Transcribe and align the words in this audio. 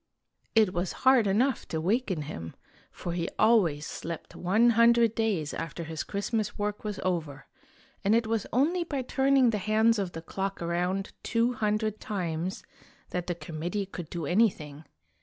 It 0.55 0.73
was 0.73 0.93
hard 1.05 1.27
enough 1.27 1.67
to 1.67 1.79
waken 1.79 2.23
him, 2.23 2.55
for 2.91 3.13
he 3.13 3.29
always 3.37 3.85
slept 3.85 4.35
one 4.35 4.71
hundred 4.71 5.13
days 5.13 5.53
after 5.53 5.83
his 5.83 6.01
Christmas 6.01 6.57
work 6.57 6.83
was 6.83 6.97
over, 7.05 7.45
and 8.03 8.15
it 8.15 8.25
was 8.25 8.47
only 8.51 8.83
by 8.83 9.03
turning 9.03 9.51
the 9.51 9.59
hands 9.59 9.99
of 9.99 10.13
the 10.13 10.23
clock 10.23 10.59
around 10.59 11.11
two 11.21 11.53
hundred 11.53 11.99
times 11.99 12.63
that 13.11 13.27
the 13.27 13.35
com 13.35 13.61
mittee 13.61 13.91
could 13.91 14.09
do 14.09 14.25
anything. 14.25 14.85